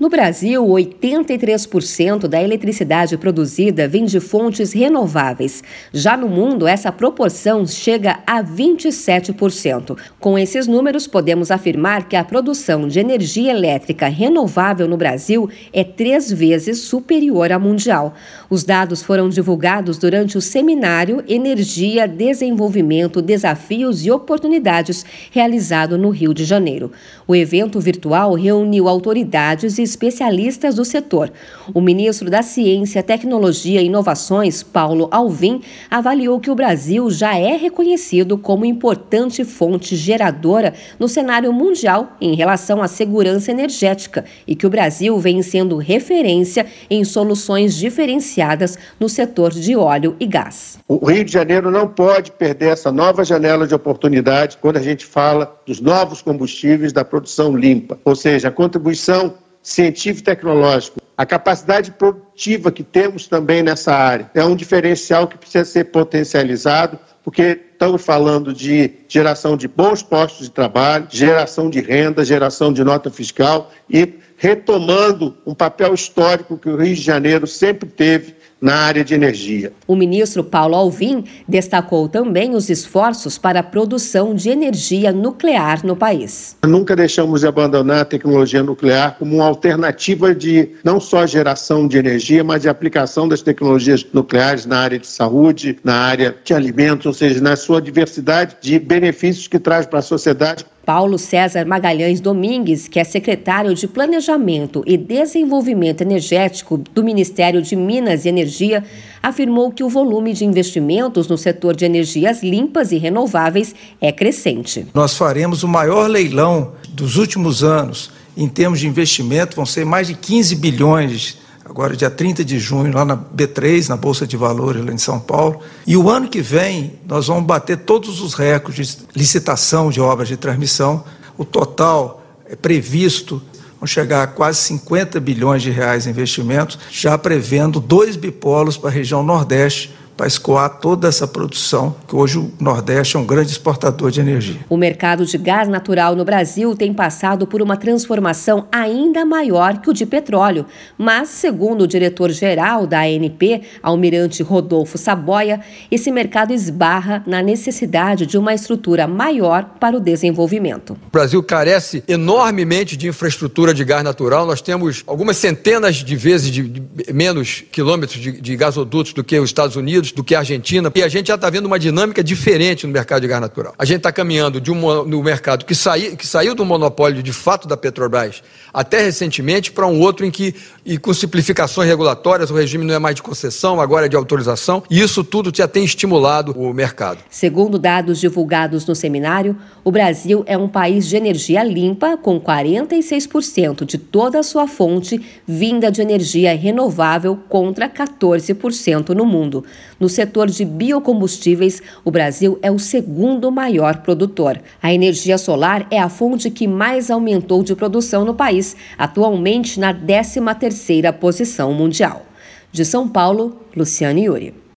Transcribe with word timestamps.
No 0.00 0.08
Brasil, 0.08 0.64
83% 0.64 2.26
da 2.26 2.42
eletricidade 2.42 3.18
produzida 3.18 3.86
vem 3.86 4.06
de 4.06 4.18
fontes 4.18 4.72
renováveis. 4.72 5.62
Já 5.92 6.16
no 6.16 6.26
mundo, 6.26 6.66
essa 6.66 6.90
proporção 6.90 7.66
chega 7.66 8.18
a 8.26 8.42
27%. 8.42 9.98
Com 10.18 10.38
esses 10.38 10.66
números, 10.66 11.06
podemos 11.06 11.50
afirmar 11.50 12.08
que 12.08 12.16
a 12.16 12.24
produção 12.24 12.88
de 12.88 12.98
energia 12.98 13.50
elétrica 13.50 14.08
renovável 14.08 14.88
no 14.88 14.96
Brasil 14.96 15.50
é 15.70 15.84
três 15.84 16.32
vezes 16.32 16.78
superior 16.78 17.52
à 17.52 17.58
mundial. 17.58 18.14
Os 18.48 18.64
dados 18.64 19.02
foram 19.02 19.28
divulgados 19.28 19.98
durante 19.98 20.38
o 20.38 20.40
seminário 20.40 21.22
Energia, 21.28 22.08
Desenvolvimento, 22.08 23.20
Desafios 23.20 24.06
e 24.06 24.10
Oportunidades, 24.10 25.04
realizado 25.30 25.98
no 25.98 26.08
Rio 26.08 26.32
de 26.32 26.46
Janeiro. 26.46 26.90
O 27.28 27.36
evento 27.36 27.78
virtual 27.78 28.32
reuniu 28.32 28.88
autoridades 28.88 29.78
e 29.78 29.89
especialistas 29.90 30.76
do 30.76 30.84
setor. 30.84 31.30
O 31.74 31.80
ministro 31.80 32.30
da 32.30 32.42
Ciência, 32.42 33.02
Tecnologia 33.02 33.82
e 33.82 33.86
Inovações, 33.86 34.62
Paulo 34.62 35.08
Alvim, 35.10 35.60
avaliou 35.90 36.40
que 36.40 36.50
o 36.50 36.54
Brasil 36.54 37.10
já 37.10 37.36
é 37.36 37.56
reconhecido 37.56 38.38
como 38.38 38.64
importante 38.64 39.44
fonte 39.44 39.96
geradora 39.96 40.72
no 40.98 41.08
cenário 41.08 41.52
mundial 41.52 42.16
em 42.20 42.34
relação 42.34 42.82
à 42.82 42.88
segurança 42.88 43.50
energética 43.50 44.24
e 44.46 44.54
que 44.54 44.66
o 44.66 44.70
Brasil 44.70 45.18
vem 45.18 45.42
sendo 45.42 45.76
referência 45.76 46.66
em 46.88 47.04
soluções 47.04 47.74
diferenciadas 47.74 48.78
no 48.98 49.08
setor 49.08 49.50
de 49.50 49.76
óleo 49.76 50.16
e 50.20 50.26
gás. 50.26 50.78
O 50.86 51.04
Rio 51.04 51.24
de 51.24 51.32
Janeiro 51.32 51.70
não 51.70 51.88
pode 51.88 52.32
perder 52.32 52.72
essa 52.72 52.92
nova 52.92 53.24
janela 53.24 53.66
de 53.66 53.74
oportunidade 53.74 54.58
quando 54.60 54.76
a 54.76 54.82
gente 54.82 55.04
fala 55.04 55.60
dos 55.66 55.80
novos 55.80 56.22
combustíveis 56.22 56.92
da 56.92 57.04
produção 57.04 57.56
limpa, 57.56 57.98
ou 58.04 58.14
seja, 58.14 58.48
a 58.48 58.52
contribuição 58.52 59.34
científico 59.62 60.24
tecnológico, 60.24 61.00
a 61.16 61.26
capacidade 61.26 61.90
produtiva 61.92 62.72
que 62.72 62.82
temos 62.82 63.28
também 63.28 63.62
nessa 63.62 63.94
área. 63.94 64.30
É 64.34 64.42
um 64.42 64.56
diferencial 64.56 65.28
que 65.28 65.36
precisa 65.36 65.64
ser 65.66 65.84
potencializado, 65.84 66.98
porque 67.22 67.60
estamos 67.72 68.02
falando 68.02 68.54
de 68.54 68.90
geração 69.06 69.56
de 69.56 69.68
bons 69.68 70.02
postos 70.02 70.46
de 70.46 70.52
trabalho, 70.52 71.06
geração 71.10 71.68
de 71.68 71.80
renda, 71.80 72.24
geração 72.24 72.72
de 72.72 72.82
nota 72.82 73.10
fiscal 73.10 73.70
e 73.88 74.14
retomando 74.38 75.36
um 75.44 75.54
papel 75.54 75.92
histórico 75.92 76.56
que 76.56 76.70
o 76.70 76.76
Rio 76.76 76.94
de 76.94 77.02
Janeiro 77.02 77.46
sempre 77.46 77.86
teve 77.86 78.34
na 78.60 78.74
área 78.74 79.04
de 79.04 79.14
energia. 79.14 79.72
O 79.86 79.96
ministro 79.96 80.44
Paulo 80.44 80.74
Alvim 80.74 81.24
destacou 81.48 82.08
também 82.08 82.54
os 82.54 82.68
esforços 82.68 83.38
para 83.38 83.60
a 83.60 83.62
produção 83.62 84.34
de 84.34 84.50
energia 84.50 85.12
nuclear 85.12 85.84
no 85.84 85.96
país. 85.96 86.56
Nunca 86.64 86.94
deixamos 86.94 87.40
de 87.40 87.46
abandonar 87.46 88.00
a 88.00 88.04
tecnologia 88.04 88.62
nuclear 88.62 89.16
como 89.18 89.36
uma 89.36 89.46
alternativa 89.46 90.34
de 90.34 90.70
não 90.84 91.00
só 91.00 91.26
geração 91.26 91.88
de 91.88 91.96
energia, 91.96 92.44
mas 92.44 92.62
de 92.62 92.68
aplicação 92.68 93.26
das 93.26 93.42
tecnologias 93.42 94.06
nucleares 94.12 94.66
na 94.66 94.78
área 94.78 94.98
de 94.98 95.06
saúde, 95.06 95.78
na 95.82 95.94
área 95.94 96.36
de 96.44 96.52
alimentos, 96.52 97.06
ou 97.06 97.12
seja, 97.12 97.40
na 97.40 97.56
sua 97.56 97.80
diversidade 97.80 98.56
de 98.60 98.78
benefícios 98.78 99.48
que 99.48 99.58
traz 99.58 99.86
para 99.86 100.00
a 100.00 100.02
sociedade. 100.02 100.66
Paulo 100.92 101.20
César 101.20 101.64
Magalhães 101.64 102.20
Domingues, 102.20 102.88
que 102.88 102.98
é 102.98 103.04
secretário 103.04 103.72
de 103.76 103.86
Planejamento 103.86 104.82
e 104.84 104.96
Desenvolvimento 104.96 106.00
Energético 106.00 106.76
do 106.76 107.04
Ministério 107.04 107.62
de 107.62 107.76
Minas 107.76 108.24
e 108.24 108.28
Energia, 108.28 108.82
afirmou 109.22 109.70
que 109.70 109.84
o 109.84 109.88
volume 109.88 110.32
de 110.32 110.44
investimentos 110.44 111.28
no 111.28 111.38
setor 111.38 111.76
de 111.76 111.84
energias 111.84 112.42
limpas 112.42 112.90
e 112.90 112.98
renováveis 112.98 113.72
é 114.00 114.10
crescente. 114.10 114.84
Nós 114.92 115.16
faremos 115.16 115.62
o 115.62 115.68
maior 115.68 116.10
leilão 116.10 116.72
dos 116.88 117.16
últimos 117.16 117.62
anos 117.62 118.10
em 118.36 118.48
termos 118.48 118.80
de 118.80 118.88
investimento, 118.88 119.54
vão 119.54 119.66
ser 119.66 119.86
mais 119.86 120.08
de 120.08 120.14
15 120.14 120.56
bilhões 120.56 121.38
agora 121.70 121.96
dia 121.96 122.10
30 122.10 122.44
de 122.44 122.58
junho, 122.58 122.92
lá 122.92 123.04
na 123.04 123.16
B3, 123.16 123.88
na 123.88 123.96
Bolsa 123.96 124.26
de 124.26 124.36
Valores, 124.36 124.84
lá 124.84 124.92
em 124.92 124.98
São 124.98 125.20
Paulo. 125.20 125.60
E 125.86 125.96
o 125.96 126.10
ano 126.10 126.28
que 126.28 126.42
vem, 126.42 126.94
nós 127.06 127.28
vamos 127.28 127.44
bater 127.44 127.78
todos 127.78 128.20
os 128.20 128.34
recordes 128.34 128.96
de 128.96 129.02
licitação 129.14 129.88
de 129.88 130.00
obras 130.00 130.26
de 130.26 130.36
transmissão. 130.36 131.04
O 131.38 131.44
total 131.44 132.24
é 132.44 132.56
previsto, 132.56 133.40
vamos 133.76 133.90
chegar 133.90 134.24
a 134.24 134.26
quase 134.26 134.58
50 134.62 135.20
bilhões 135.20 135.62
de 135.62 135.70
reais 135.70 136.08
em 136.08 136.10
investimentos, 136.10 136.76
já 136.90 137.16
prevendo 137.16 137.78
dois 137.78 138.16
bipolos 138.16 138.76
para 138.76 138.90
a 138.90 138.92
região 138.92 139.22
Nordeste, 139.22 139.94
para 140.20 140.26
escoar 140.26 140.68
toda 140.80 141.08
essa 141.08 141.26
produção, 141.26 141.96
que 142.06 142.14
hoje 142.14 142.36
o 142.36 142.52
Nordeste 142.60 143.16
é 143.16 143.18
um 143.18 143.24
grande 143.24 143.52
exportador 143.52 144.10
de 144.10 144.20
energia. 144.20 144.60
O 144.68 144.76
mercado 144.76 145.24
de 145.24 145.38
gás 145.38 145.66
natural 145.66 146.14
no 146.14 146.26
Brasil 146.26 146.76
tem 146.76 146.92
passado 146.92 147.46
por 147.46 147.62
uma 147.62 147.74
transformação 147.74 148.66
ainda 148.70 149.24
maior 149.24 149.78
que 149.78 149.88
o 149.88 149.94
de 149.94 150.04
petróleo, 150.04 150.66
mas, 150.98 151.30
segundo 151.30 151.84
o 151.84 151.86
diretor-geral 151.86 152.86
da 152.86 153.00
ANP, 153.00 153.62
almirante 153.82 154.42
Rodolfo 154.42 154.98
Saboia, 154.98 155.62
esse 155.90 156.12
mercado 156.12 156.52
esbarra 156.52 157.24
na 157.26 157.40
necessidade 157.40 158.26
de 158.26 158.36
uma 158.36 158.52
estrutura 158.52 159.06
maior 159.06 159.76
para 159.80 159.96
o 159.96 160.00
desenvolvimento. 160.00 160.98
O 161.08 161.10
Brasil 161.10 161.42
carece 161.42 162.04
enormemente 162.06 162.94
de 162.94 163.08
infraestrutura 163.08 163.72
de 163.72 163.86
gás 163.86 164.04
natural. 164.04 164.44
Nós 164.44 164.60
temos 164.60 165.02
algumas 165.06 165.38
centenas 165.38 165.96
de 165.96 166.14
vezes 166.14 166.50
de, 166.50 166.62
de 166.62 167.10
menos 167.10 167.64
quilômetros 167.72 168.20
de, 168.20 168.38
de 168.38 168.54
gasodutos 168.54 169.14
do 169.14 169.24
que 169.24 169.38
os 169.38 169.48
Estados 169.48 169.76
Unidos 169.76 170.09
do 170.14 170.24
que 170.24 170.34
a 170.34 170.40
Argentina, 170.40 170.90
e 170.94 171.02
a 171.02 171.08
gente 171.08 171.28
já 171.28 171.34
está 171.34 171.48
vendo 171.48 171.66
uma 171.66 171.78
dinâmica 171.78 172.22
diferente 172.22 172.86
no 172.86 172.92
mercado 172.92 173.22
de 173.22 173.28
gás 173.28 173.40
natural. 173.40 173.74
A 173.78 173.84
gente 173.84 173.98
está 173.98 174.12
caminhando 174.12 174.60
de 174.60 174.70
um, 174.70 175.04
no 175.04 175.22
mercado 175.22 175.64
que, 175.64 175.74
que 176.16 176.26
saiu 176.26 176.54
do 176.54 176.64
monopólio 176.64 177.22
de 177.22 177.32
fato 177.32 177.66
da 177.66 177.76
Petrobras 177.76 178.42
até 178.72 179.02
recentemente 179.02 179.72
para 179.72 179.86
um 179.86 180.00
outro 180.00 180.24
em 180.24 180.30
que, 180.30 180.54
e 180.84 180.96
com 180.96 181.12
simplificações 181.12 181.88
regulatórias, 181.88 182.50
o 182.50 182.54
regime 182.54 182.84
não 182.84 182.94
é 182.94 182.98
mais 182.98 183.16
de 183.16 183.22
concessão, 183.22 183.80
agora 183.80 184.06
é 184.06 184.08
de 184.08 184.16
autorização, 184.16 184.82
e 184.90 185.00
isso 185.00 185.24
tudo 185.24 185.50
já 185.54 185.66
tem 185.66 185.84
estimulado 185.84 186.52
o 186.52 186.72
mercado. 186.72 187.18
Segundo 187.28 187.78
dados 187.78 188.20
divulgados 188.20 188.86
no 188.86 188.94
seminário, 188.94 189.56
o 189.84 189.90
Brasil 189.90 190.42
é 190.46 190.56
um 190.56 190.68
país 190.68 191.08
de 191.08 191.16
energia 191.16 191.62
limpa, 191.62 192.16
com 192.16 192.40
46% 192.40 193.84
de 193.84 193.98
toda 193.98 194.38
a 194.38 194.42
sua 194.42 194.66
fonte 194.66 195.20
vinda 195.46 195.90
de 195.90 196.00
energia 196.00 196.56
renovável 196.56 197.38
contra 197.48 197.88
14% 197.88 199.10
no 199.10 199.26
mundo. 199.26 199.64
No 200.00 200.08
setor 200.08 200.48
de 200.48 200.64
biocombustíveis, 200.64 201.82
o 202.02 202.10
Brasil 202.10 202.58
é 202.62 202.70
o 202.70 202.78
segundo 202.78 203.52
maior 203.52 203.98
produtor. 203.98 204.58
A 204.82 204.94
energia 204.94 205.36
solar 205.36 205.86
é 205.90 206.00
a 206.00 206.08
fonte 206.08 206.50
que 206.50 206.66
mais 206.66 207.10
aumentou 207.10 207.62
de 207.62 207.76
produção 207.76 208.24
no 208.24 208.34
país, 208.34 208.74
atualmente 208.96 209.78
na 209.78 209.92
13ª 209.92 211.12
posição 211.12 211.74
mundial. 211.74 212.24
De 212.72 212.82
São 212.82 213.06
Paulo, 213.06 213.60
Luciane 213.76 214.24
Yuri. 214.24 214.60